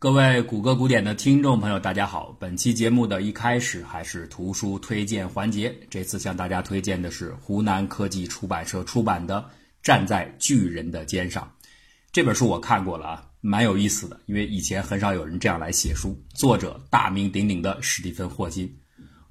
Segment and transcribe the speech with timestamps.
[0.00, 2.30] 各位谷歌古典的听众朋友，大家好！
[2.38, 5.76] 本期节目的一开始还是图书推荐环节。
[5.90, 9.40] 这次向大家推荐的是湖南科技出版社出版的
[9.82, 11.42] 《站在巨人的肩上》
[12.12, 14.20] 这本书，我看过了啊，蛮有意思的。
[14.26, 16.16] 因为以前很少有人这样来写书。
[16.32, 18.72] 作者大名鼎鼎的史蒂芬·霍金。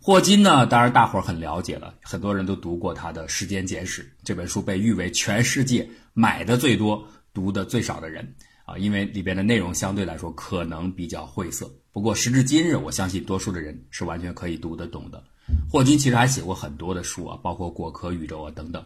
[0.02, 8.36] 霍金呢，当然大伙儿很了解了，很多人都读过他的《时间简史》这本书，被誉为全世界买的最多、读的最少的人。
[8.68, 15.24] 啊，因为里边的内容相对来说可能比较晦涩，不过时至今日，我相信多数的人是完全可以读得懂的。
[15.72, 18.86] 霍金其实还写过很多的书啊，包括《果壳宇宙》啊等等，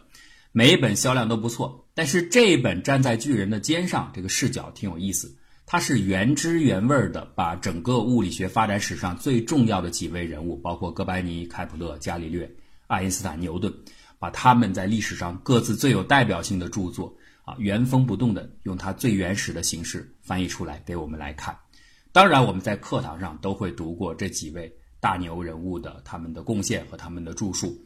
[0.52, 1.88] 每一本销量都不错。
[1.94, 12.48] 但是这一本《站在巨人的肩上》，这个视角挺有意思，它是原汁原味的把整个物理学发展史上最重要的几位人物，包括哥白尼、开普勒、伽利略、
[12.86, 13.74] 爱因斯坦、牛顿，
[14.20, 17.16] 把他们在历史上各自最有代表性的著作。
[17.42, 21.56] 啊，原封不动的用它最原始的形式翻译出来给我们来看。
[22.12, 27.76] 当然，我们在课堂上都会读过这几位大牛人物的他们的贡献和他们的著述。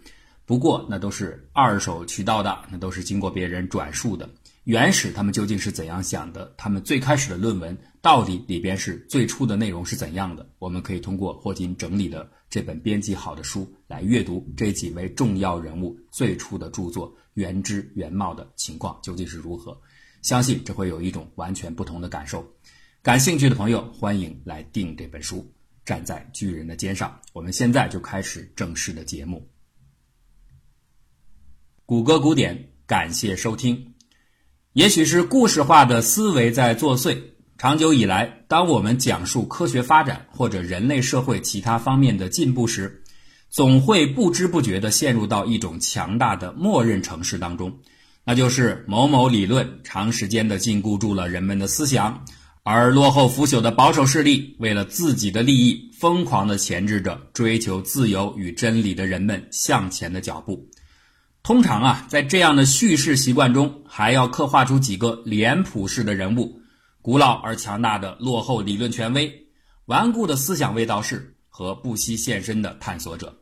[0.45, 4.29] 不过，那都是二手渠道的，那都是经过别人转述的。
[4.67, 6.53] 原始他们究竟是怎样想的？
[6.57, 10.45] 他们最开始的论文到底里边是最初的内容是怎样的？
[10.59, 19.81] 我们可以通过霍金整理的这本编辑好的书来阅读这几位重要人物最初的著作原汁原貌的情况究竟是如何。
[20.21, 22.45] 相信这会有一种完全不同的感受。
[23.03, 25.37] 感兴趣的朋友欢迎来订这本书
[25.85, 27.09] 《站在巨人的肩上》。
[27.33, 29.49] 我们现在就开始正式的节目。
[31.85, 33.96] 谷歌古典，感谢收听。
[34.77, 37.17] 也许是故事化的思维在作祟。
[37.57, 43.03] 长久以来，当我们讲述科学发展或者人类社会其他方面的进步时，
[43.49, 47.75] 总会不知不觉地陷入到一种强大的默认程式当中，
[48.23, 52.23] 那就是某某理论长时间地禁锢住了人们的思想，
[52.63, 60.69] 而落后腐朽的保守势力为了自己的利益，疯狂地钳制着追求自由与真理的人们向前的脚步。
[61.47, 66.61] 通常啊，在这样的叙事习惯中，还要刻画出几个脸谱式的人物：
[67.01, 69.47] 古老而强大的落后理论权威、
[69.85, 73.33] 顽固的思想卫道士和不惜献身的探索者。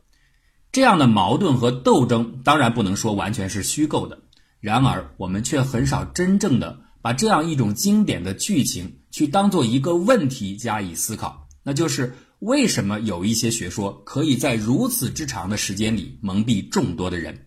[0.71, 4.19] 这样的矛盾和斗争，当然不能说完全是虚构的。
[4.61, 17.47] 然而，我们却很少真正的把这样一种经典的剧情去当做一个问题加以思考，那就是为什么有一些学说可以在如此之长的时间里蒙蔽众多的人。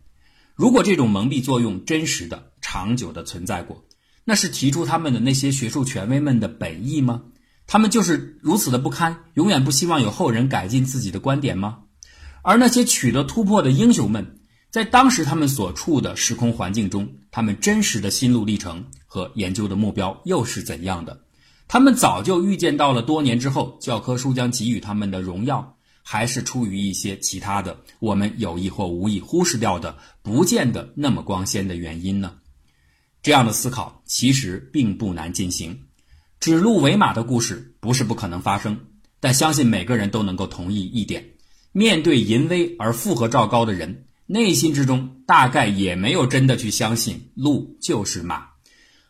[0.57, 3.85] 如果这种蒙蔽作用真实的、长久的存在过，
[4.23, 7.21] 那是提出他们的那些学术权威们的本意吗？
[7.67, 11.81] 他们就是如此的不堪，永远不希望有后人改进自己的观点吗？
[12.41, 14.39] 而那些取得突破的英雄们，
[14.71, 21.21] 在当时他们所处的时空环境中，他们真实的心路历程和研究的目标又是怎样的？
[21.67, 25.76] 他们早就预见到了多年之后教科书将给予他们的荣耀。
[26.09, 32.37] 还是出于一些其他的，我们有意或无意忽视掉的，不见得那么光鲜的原因呢？
[33.21, 35.83] 这样的思考其实并不难进行。
[36.39, 38.85] 指鹿为马的故事不是不可能发生，
[39.19, 41.31] 但相信每个人都能够同意一点：
[41.73, 48.47] 面对淫威而附和赵高的人，内心之中大概也没有真的去相信鹿就是马。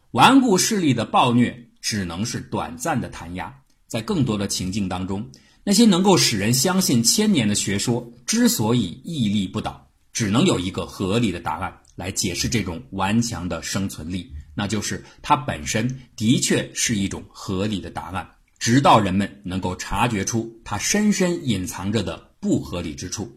[0.10, 3.54] 顽固势力的暴虐只能是短暂的弹压，
[3.86, 5.30] 在更多的情境当中。
[5.68, 18.26] 那些能够使人相信千年的学说之所以屹立不倒，只能有一个合理的答案来解释这种顽强的生存力，那就是它本身的确是一种合理的答案，
[18.58, 23.30] 直到人们能够察觉出它深深隐藏着的不合理之处。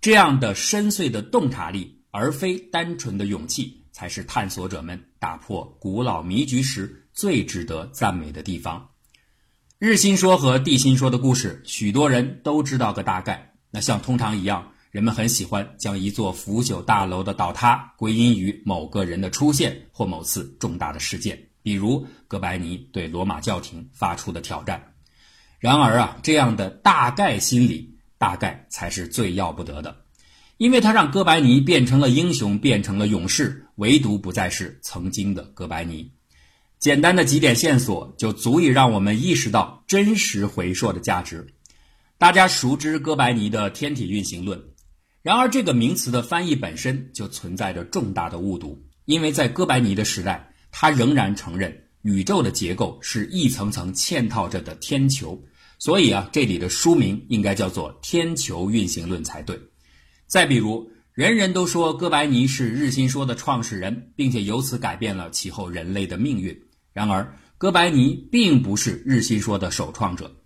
[0.00, 8.88] 这样的深邃的洞察力，而非单纯的勇气，才是探索者们打破古老迷局时最值得赞美的地方。
[9.80, 13.54] 日心说和地心说的故事，许多人都知道个大概。
[13.70, 24.92] 那像通常一样，人们很喜欢将一座腐朽大楼的倒塌归因于某个人的出现或某次重大的事件，比如哥白尼对罗马教廷发出的挑战。
[25.58, 29.96] 然而啊，这样的大概心理，大概才是最要不得的，
[30.58, 36.12] 因为它让哥白尼变成了英雄，变成了勇士，唯独不再是曾经的哥白尼。
[36.80, 41.46] 简单的几点线索就足以让我们意识到真实回溯的价值。
[42.16, 44.58] 大家熟知哥白尼的天体运行论，
[45.20, 55.38] 然而这个名词的翻译本身就存在着重大的误读，因为在哥白尼的时代，他仍然承认宇宙的结构是一层层嵌套着的天球，
[55.78, 59.60] 所以啊，这里的书名应该叫做《天球运行论》才对。
[60.26, 60.90] 再比如。
[61.12, 66.58] 人人都说哥白尼是日心说的创始人，并且由此改变了其后人类的命运。
[66.92, 70.36] 然而，哥白尼并不是日心说的首创者，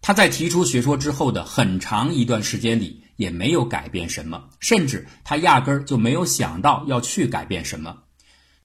[0.00, 7.96] 他在提出学说之后的很长一段时间里也没有改变什么，甚至他压根儿就没有想到要去改变什么。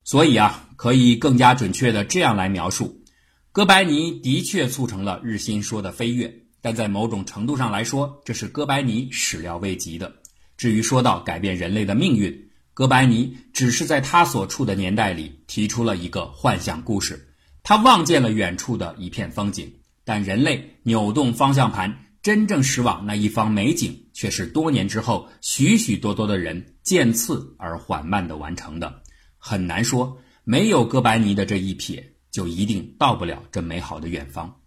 [0.04, 3.04] 所以啊，可以更加准确的这样来描述：
[3.52, 10.16] 哥白尼的确促成了日心说的飞跃，但在某种程度上来说，这是哥白尼始料未及的。
[10.58, 17.28] 至于说到改变人类的命运，哥白尼只是在他所处的年代里提出了一个幻想故事。
[17.70, 19.72] 他望见了远处的一片风景，
[20.04, 29.04] 但人类扭动方向盘，真正驶往那一方美景，却是多年之后许许多多的人渐次而缓慢地完成的。
[29.38, 34.62] 很难说，没有哥白尼的这一撇，就一定到不了这美好的远方。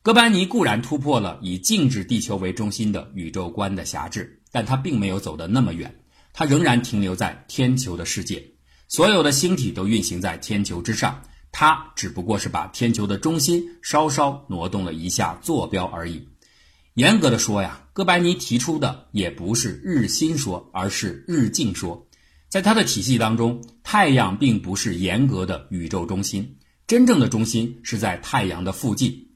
[0.00, 5.94] 哥白尼固然突破了以静止地球为中心的宇宙观的狭制，但他并没有走得那么远，
[6.32, 8.42] 他仍然停留在天球的世界，
[8.88, 11.22] 所有的星体都运行在天球之上。
[11.58, 16.28] 他只不过是把天球的中心稍稍挪动了一下坐标而已。
[16.92, 22.06] 严格的说呀，哥白尼提出的也不是日心说，而是日静说。
[22.50, 29.28] 在他的体系当中，太阳并不是严格的宇宙中心，真正的中心是在太阳的附近。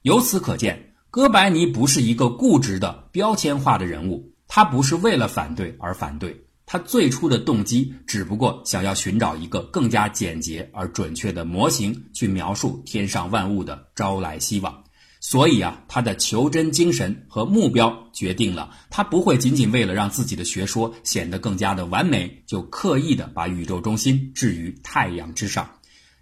[0.00, 6.45] 由此可见，哥白尼不是一个固执的标签化的人物，他不是为了反对而反对。
[6.66, 14.82] 他最初的动机只不过想要寻找一个更加简洁而准确的模型，去描述天上万物的朝来希望。
[15.20, 25.68] 所以啊，他的求真精神和目标决定了他不会仅仅为了让自己的学说显得更加的完美，就刻意的把宇宙中心置于太阳之上。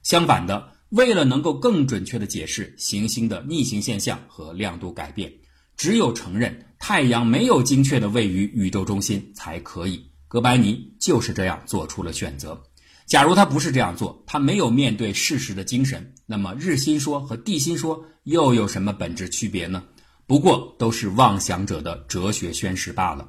[0.02, 5.32] 相反的，为了能够更准确的解释行星的逆行现象和亮度改变，
[5.76, 10.06] 只有承认太阳没有精确的位于宇宙中心才可以。
[10.34, 12.60] 哥白尼就是这样做出了选择。
[13.06, 19.84] 假如他不是这样做，他没有面对事实的精神，那么日心说和地心说又有什么本质区别呢？
[20.26, 23.28] 不过都是妄想者的哲学宣誓罢了。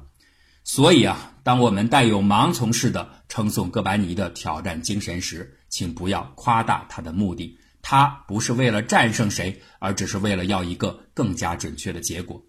[0.64, 7.56] 所以啊，当我们带有盲从式的称颂哥白尼的挑战精神时，请不要夸大他的目的。
[7.82, 12.44] 他不是为了战胜谁，而只是为了要一个更加准确的结果。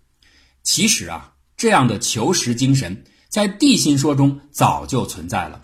[0.63, 3.03] 其实啊，这样的求实精神。
[3.29, 5.61] 在地心说中早就存在了，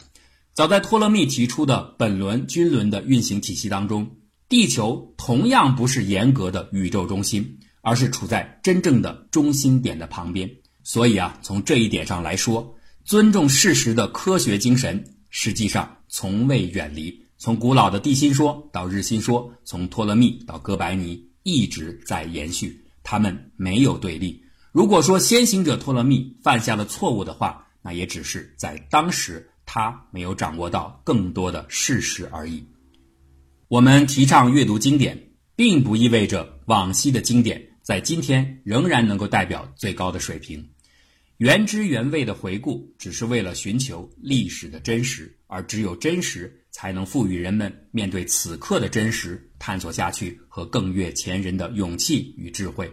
[0.54, 4.10] 早在托勒密提出的本轮均轮的运行体系当中，
[4.50, 10.50] 地球同样不是严格的宇宙中心，而是处在真正的中心点的旁边。
[10.84, 12.76] 所以啊，从这一点上来说，
[13.06, 17.24] 尊重事实的科学精神实际上从未远离。
[17.38, 24.43] 从古老的地心说到日心说，从托勒密到哥白尼，一直在延续，他们没有对立。
[24.74, 32.66] 如果说先行者托勒密犯下了错误的话，那也只是在当时他没有掌握到更多的事实而已。
[33.68, 40.68] 我们提倡阅读经典，并不意味着往昔的经典在今天仍然能够代表最高的水平。
[41.38, 52.92] 原汁原味的回顾，只是为了寻求历史的真实，而只有真实才能赋予人们面对此刻的真实探索下去和更越前人的勇气与智慧。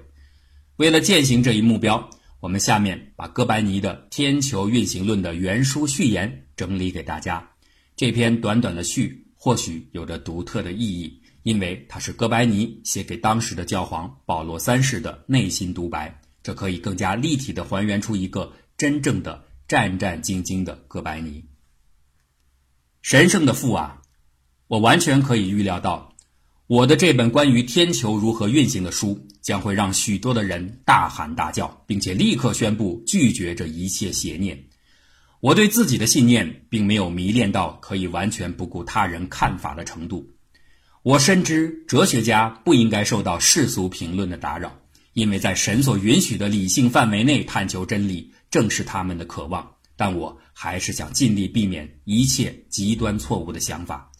[0.80, 2.08] 为了践行这一目标，
[2.40, 7.50] 我们下面把哥白尼的《天球运行论》的原书序言整理给大家。
[7.96, 16.18] 这篇短短的序或许有着独特的意义，因为它是哥白尼写给当时的教皇保罗三世的内心独白。
[16.42, 21.44] 这可以更加立体地还原出一个真正的战战兢兢的哥白尼。
[23.02, 24.00] 神圣的父啊，
[24.66, 26.09] 我完全可以预料到。
[26.70, 34.66] 我的这本关于天球如何运行的书，将会让许多的人大喊大叫，并且立刻宣布拒绝这一切邪念。
[35.40, 40.30] 我对自己的信念并没有迷恋到可以完全不顾他人看法的程度。
[41.02, 44.78] 我深知哲学家不应该受到世俗评论的打扰，
[45.12, 49.72] 因为在神所允许的理性范围内探求真理，正是他们的渴望。
[49.96, 54.12] 但我还是想尽力避免一切极端错误的想法。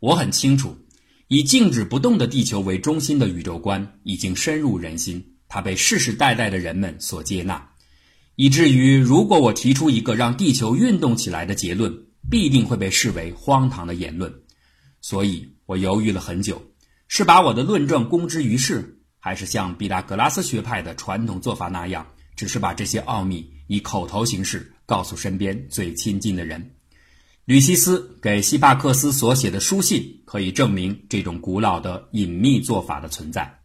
[0.00, 0.74] 我很清楚。
[1.34, 7.70] 以静止不动的地球为中心的宇宙观已经深入人心，它被世世代代的人们所接纳，
[8.36, 11.90] 以至于如果我提出一个让地球运动起来的结论，
[12.30, 14.30] 必定会被视为荒唐的言论。
[15.00, 16.62] 所以我犹豫了很久，
[17.08, 26.71] 是把我的论证公之于世，还是像毕达哥拉斯学派的传统做法那样，只是把这些奥秘以口头形式告诉身边最亲近的人。
[27.52, 33.58] 吕西斯给希帕克斯所写的书信可以证明这种古老的隐秘做法的存在。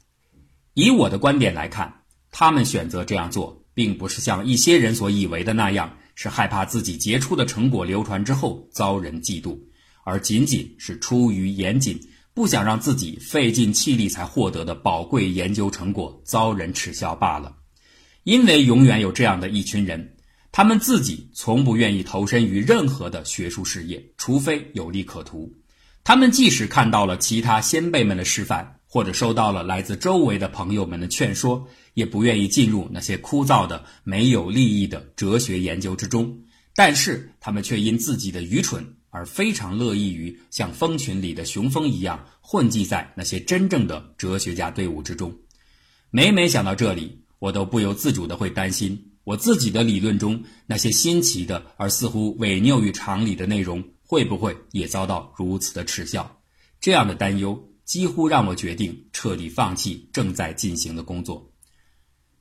[0.74, 9.58] 以我的观点来看，他们选择这样做，并不是像一些人所以为的那样，是害怕自己杰出的成果流传之后遭人嫉妒，
[10.04, 11.98] 而仅仅是出于严谨，
[12.34, 17.56] 不想让自己费尽气力才获得的宝贵研究成果遭人耻笑罢了。
[18.26, 20.17] 因为永远有这样的一群人，
[20.58, 25.54] 他们自己从不愿意投身于任何的学术事业，除非有利可图。
[26.04, 36.36] 他们即使看到了其他先辈们的示范，或者收到了来自周围的朋友们的劝说，也不愿意进入那些枯燥的、没有利益的哲学研究之中。
[36.74, 45.32] 但是，他们却因自己的愚蠢而非常乐意于像蜂群里的雄蜂一样混迹在那些真正的哲学家队伍之中。
[46.10, 53.84] 每每想到这里，我都不由自主地会担心，我自己的理论中那些新奇的而似乎违拗于常理的内容。
[54.10, 56.40] 会不会也遭到如此的耻笑？
[56.80, 61.52] 这样的担忧几乎让我决定彻底放弃正在进行的工作。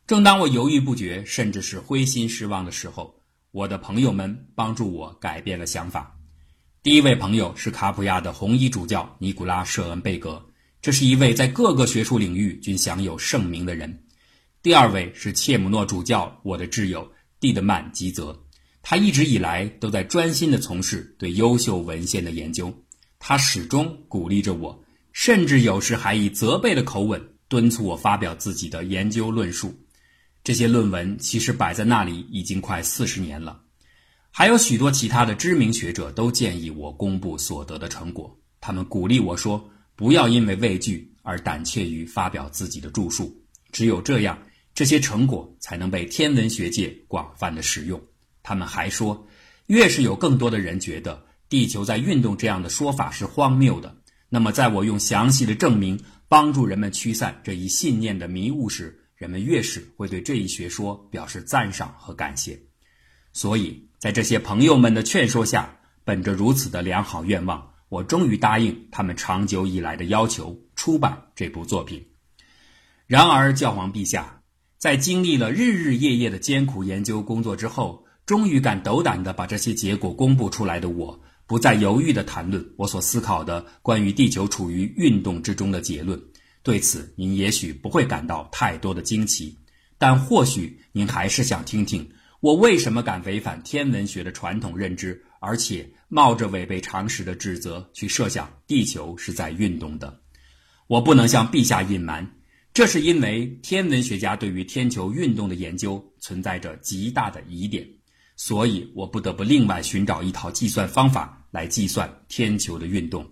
[0.07, 3.16] 正当我犹豫不决，甚至是灰心失望的时候，
[3.50, 6.16] 我的朋友们帮助我改变了想法。
[6.85, 10.40] 第一位朋友是卡普亚的红衣主教尼古拉·舍恩贝格，
[10.81, 14.05] 这是一位在各个学术领域均享有盛名的人。
[14.67, 17.09] 第二位是切姆诺主教，我的挚友
[17.39, 18.37] 蒂德曼吉泽。
[18.83, 22.75] 他一直以来都在专心地从事对优秀文献的研究，
[23.21, 29.73] 他始终鼓励着我，甚至有时还以责备的口吻敦促我发表自己的研究论述。
[30.43, 33.61] 这些论文其实摆在那里已经快四十年了，
[34.33, 38.37] 还有许多其他的知名学者都建议我公布所得的成果。
[38.61, 43.33] 他们鼓励我说，不要因为畏惧而胆怯于发表自己的著述，
[43.71, 44.37] 只有这样，
[44.76, 48.00] 这些成果才能被天文学界广泛的使用。
[48.42, 49.26] 他们还说，
[49.68, 53.97] 越是有更多的人觉得地球在运动这样的说法是荒谬的，
[54.28, 62.61] 那么在我用详细的证明帮助人们驱散这一信念的迷雾时，人们越是会对这一学说表示赞赏和感谢。
[63.33, 72.09] 所以在这些朋友们的劝说下，本着如此的良好愿望，我终于答应他们长久以来的要求，出版这部作品。
[73.06, 74.36] 然而，教皇陛下
[74.78, 78.04] 在经历了日日夜夜的艰苦研究工作之后。
[78.26, 86.21] 终于敢斗胆地把这些结果公布出来的我，不再犹豫地谈论我所思考的关于地球处于运动之中的结论。
[86.64, 89.56] 对此，您也许不会感到太多的惊奇，
[89.97, 100.18] 但或许您还是想听听我为什么敢违反天文学的传统认知，而且冒着违背常识的指责去设想地球是在运动的。
[100.88, 102.28] 我不能向陛下隐瞒，
[102.76, 107.88] 这是因为天文学家对于天球运动的研究存在着极大的疑点。
[108.37, 113.26] 所以我不得不另外寻找一套计算方法来计算天球的运动。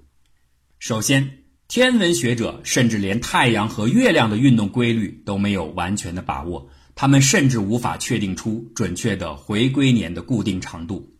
[0.79, 11.15] 首先，天文学者甚至连太阳和月亮的运动规律都没有完全的把握，他们甚至无法确定出准确的回归年的固定长度。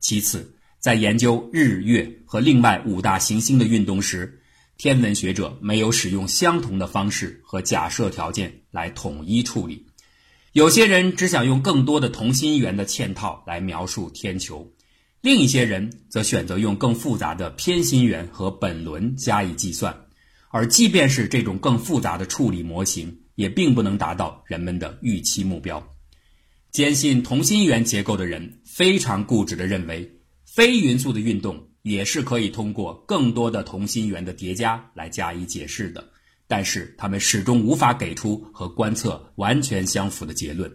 [0.00, 4.39] 其次，在研究日月和另外五大行星的运动时，
[4.82, 9.84] 天文学者没有使用相同的方式和假设条件来统一处理。
[10.52, 14.66] 有些人只想用更多的同心圆的嵌套来描述天球，
[15.20, 19.94] 另一些人则选择用更复杂的偏心圆和本轮加以计算。
[20.48, 25.86] 而即便是这种更复杂的处理模型，也并不能达到人们的预期目标。
[26.70, 30.10] 坚信同心圆结构的人非常固执地认为，
[30.46, 36.10] 非匀速的运动也是可以通过更多的同心圆的叠加来加以解释的。
[36.46, 40.70] 但是他们始终无法给出和观测完全相符的结论。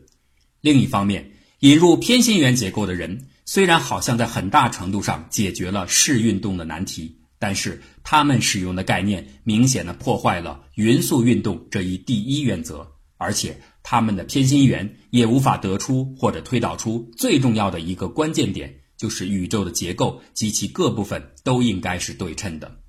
[0.61, 22.79] 另一方面，引入偏心圆结构的人虽然好像在很大程度上解决了视运动的难题，但是他们使用的概念明显的破坏了匀速运动这一第一原则，而且他们的偏心圆也无法得出或者推导出最重要的一个关键点，就是宇宙的结构及其各部分都应该是对称的。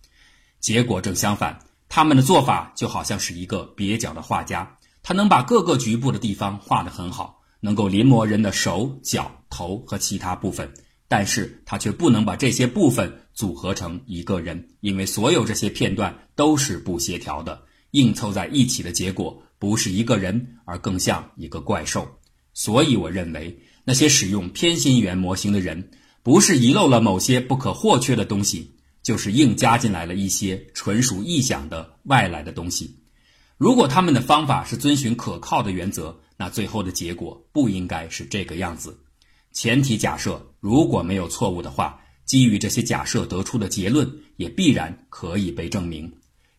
[0.60, 1.58] 结果正相反。
[1.88, 10.68] 他们的做法就好像是一个蹩脚的画家，他能把各个局部的地方画得很好，能够临摹人的手脚头和其他部分，
[11.06, 22.04] 但是他却不能把这些部分组合成一个人，因为所有这些片段都是不协调的，硬凑在一起的结果不是一个人，而更像一个怪兽。
[22.52, 25.88] 所以，我认为那些使用偏心圆模型的人，
[26.26, 28.72] 不是遗漏了某些不可或缺的东西。
[29.00, 32.92] 就是硬加进来了一些纯属臆想的外来的东西。
[33.56, 38.98] 如果他们的方法是遵循可靠的原则，那最后的结果不应该是这个样子。
[39.52, 46.12] 前提假设如果没有错误的话，基于这些假设得出的结论也必然可以被证明。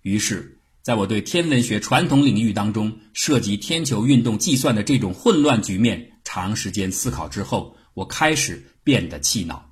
[0.04, 9.72] 于是，在我对天文学传统领域当中涉及天球运动计算的这种混乱局面长时间思考之后，我开始变得气恼。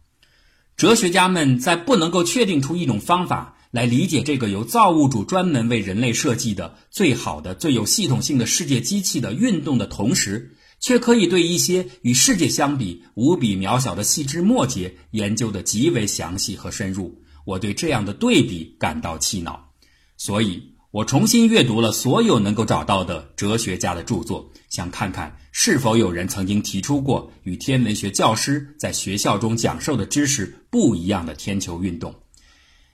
[0.75, 17.21] 哲学家们在不能够确定出一种方法来理解这个由造物主专门为人类设计的最好的、最有系统性的世界机器的运动的同时，却可以对一些与世界相比无比渺小的细枝末节研究的极为详细和深入。
[17.45, 19.71] 我对这样的对比感到气恼，
[20.17, 32.15] 所以我重新阅读了所有能够找到的哲学家的著作，想看看是否有人曾经提出过与天文学教师在学校中讲授的知识不一样的天球运动。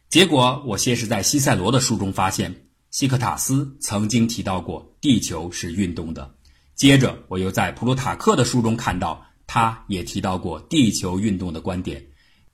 [0.09, 6.23] 结果，我先是在西塞罗的书中发现，希克塔斯曾经提到过地球是运动的；
[6.73, 12.03] 接着，我又在普鲁塔克的书中看到，他也提到过地球运动的观点。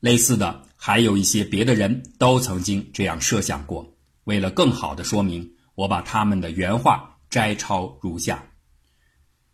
[0.01, 3.94] 类似的，还有一些别的人都曾经这样设想过。
[4.28, 8.44] 为了更好的说明，我把他们的原话摘抄如下：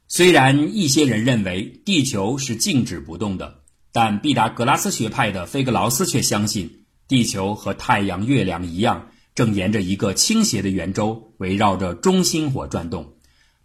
[0.07, 3.61] 虽然一些人认为地球是静止不动的，
[3.91, 13.13] 但毕达哥拉斯学派的菲格劳斯却相信地球和太阳、月亮一样，正沿着一个倾斜的圆周围绕着中心火转动。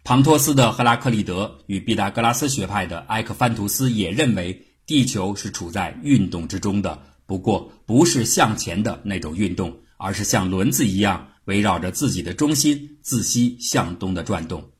[0.03, 4.65] 庞托斯的赫拉克利德与毕达哥拉斯学派的埃克范图斯也认为。
[4.89, 14.71] 地球是处在运动之中的，不过不是向前的那种运动，而是像轮子一样围绕着自己的中心自西向东的转动。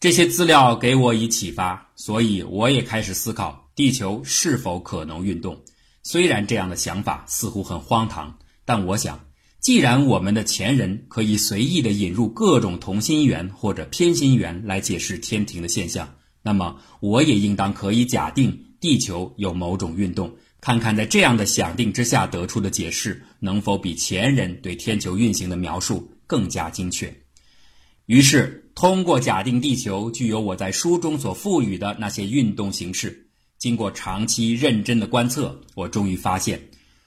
[0.00, 5.62] 这些资料给我以启发，所以我也开始思考地球是否可能运动。
[6.02, 9.26] 虽然这样的想法似乎很荒唐，但我想，
[9.60, 18.66] 既然我们的前人可以随意地引入各种同心圆或者偏心圆来解释天庭的现象，那么我也应当可以假定。
[18.80, 27.14] 地球有某种运动，看看在这样的想定之下得出的解释能否比前人对天球运行的描述更加精确。
[28.06, 36.60] 于是，通过假定地球具有我在书中所赋予的那些运动形式，经过长期认真的观测，我终于发现，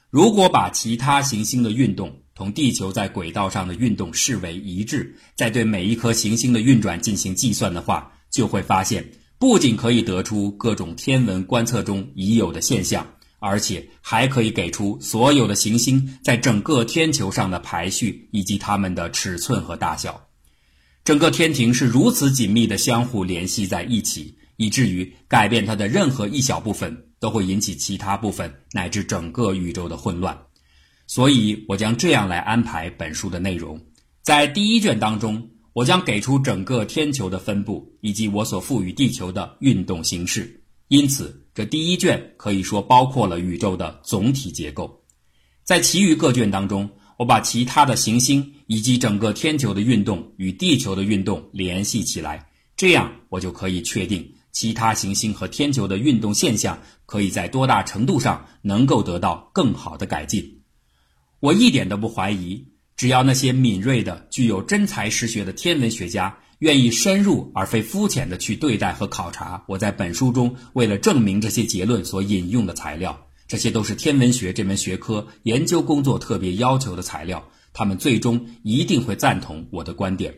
[0.10, 9.06] 如果把其他行星的运动同地球在轨道上的运动视为一致，再对每一颗行星的运转进行计算的话，就会发现。
[9.40, 13.06] 不仅可以得出各种天文观测中已有的现象，
[13.44, 20.30] 而且还可以给出所有的行星在整个天球上的排序以及它们的尺寸和大小。
[21.04, 30.38] 整个天庭是如此紧密的相互联系在一起，以至于改变它的任何一小部分都会引起其他部分乃至整个宇宙的混乱。
[31.06, 33.78] 所以，我将这样来安排本书的内容：
[34.22, 35.50] 在第一卷当中。
[35.74, 45.04] 我将给出整个天球的分布以及我所赋予地球的运动形式，因此这第一卷可以说包括了宇宙的总体结构。
[45.64, 60.62] 在其余各卷当中，我把其他的行星以及整个天球的运动与地球的运动联系起来，这样我就可以确定其他行星和天球的运动现象可以在多大程度上能够得到更好的改进。
[61.40, 62.68] 我一点都不怀疑。
[62.96, 80.34] 只要那些敏锐的、具有真才实学的天文学家愿意深入而非肤浅的去对待和考察我在本书中为了证明这些结论所引用的材料，这些都是天文学这门学科研究工作特别要求的材料，他们最终一定会赞同我的观点。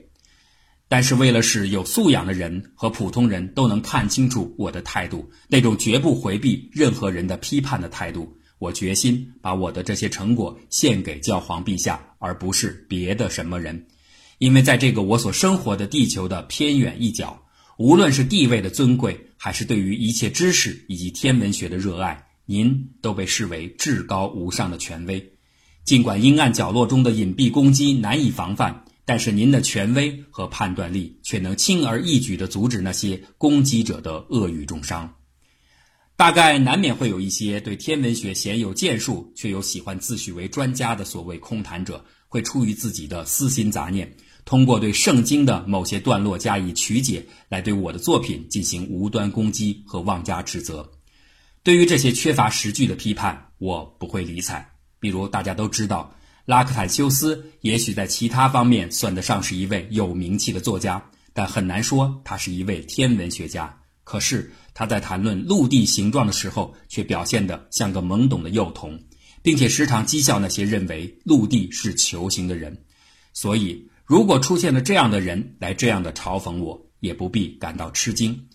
[0.87, 8.37] 但是，为了使有素养的人和普通人都能看清楚我的态度，那种绝不回避任何人的批判的态度。
[8.59, 13.87] 我决心把我的这些成果献给教皇陛下，而不是别的什么人，
[14.37, 17.41] 因为在这个我所生活的地球的偏远一角，
[17.77, 25.31] 无论是地位的尊贵，还是对于一切知识以及天文学的热爱，您都被视为至高无上的权威。
[25.83, 35.13] 尽管阴暗角落中的隐蔽攻击难以防范，但是您的权威和判断力却能轻而易举地阻止那些攻击者的恶语重伤。
[36.17, 50.87] 大概难免会有一些对天文学鲜有建树却又喜欢自诩为专家的所谓空谈者，会出于自己的私心杂念，通过对圣经的某些段落加以曲解，来对我的作品进行无端攻击和妄加指责。
[51.63, 54.63] 对于这些缺乏实据的批判，我不会理睬。
[54.99, 61.03] 比如大家都知道，拉克坦修斯也许在其他方面算得上是一位有名气的作家，
[61.33, 63.75] 但很难说他是一位天文学家。
[64.03, 68.99] 可是他在谈论陆地形状的时候，却表现得像个懵懂的幼童，
[69.41, 72.85] 并且时常讥笑那些认为陆地是球形的人。
[73.33, 78.47] 所以，如果出现了这样的人来这样的嘲讽我，也不必感到吃惊。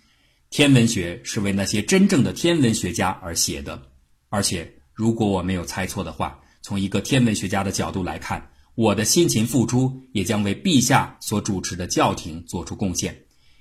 [0.48, 3.82] 天文学是为那些真正的天文学家而写的，
[4.28, 13.16] 而且如果我没有猜错的话，从一个天文学家的角度来看，我的辛勤付出也将为陛下所主持的教廷做出贡献，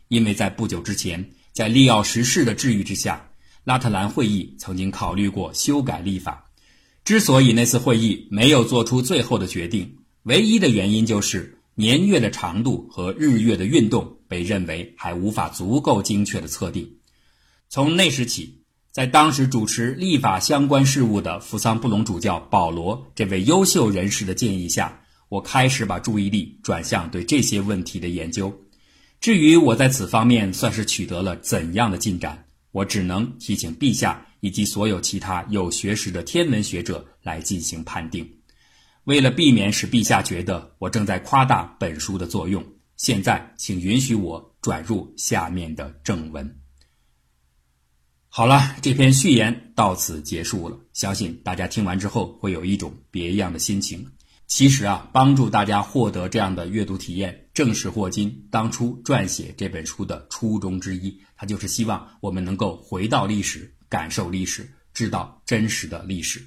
[0.09, 1.27] 因为在不久之前。
[1.51, 3.27] 在利奥十世的治愈之下，
[3.63, 6.45] 拉特兰会议曾经考虑过修改历法。
[7.03, 16.85] 之所以那次会议没有做出最后的决定，唯一的原因就是年月的长度和日月的运动被认为还无法足够精确的测定。
[17.69, 18.53] 从那时起，
[18.91, 28.53] 在当时主持立法相关事务的扶桑布隆主教保罗这位优秀人士的建议下，我开始把注意力转向对这些问题的研究。
[29.21, 38.29] 至于我在此方面算是取得了怎样的进展，我只能提请陛下以及所有其他有学识的天文学者来进行判定。
[39.09, 42.63] 为了避免使陛下觉得我正在夸大本书的作用，
[42.95, 46.59] 现在请允许我转入下面的正文。
[48.27, 50.77] 好了，这篇序言到此结束了。
[50.93, 54.05] 相信大家听完之后会有一种别样的心情。
[54.45, 61.19] 其实啊，帮助大家获得这样的阅读体验，正是霍金当初撰写这本书的初衷之一。
[61.35, 66.45] 他就是希望我们能够回到历史，感受历史，知道真实的历史。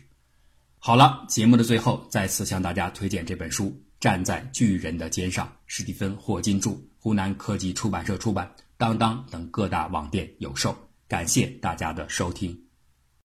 [0.84, 3.66] 好了，节目的最后，再次向大家推荐这本书
[4.00, 10.76] 《站在巨人的肩上》，史蒂芬·霍金著，湖南科技出版社出版，当当等各大网店有售。
[11.06, 12.60] 感谢大家的收听。